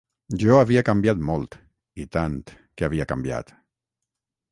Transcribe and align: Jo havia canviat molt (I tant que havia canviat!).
Jo 0.43 0.55
havia 0.59 0.81
canviat 0.87 1.19
molt 1.27 1.57
(I 2.05 2.05
tant 2.17 2.39
que 2.55 2.87
havia 2.89 3.07
canviat!). 3.13 3.53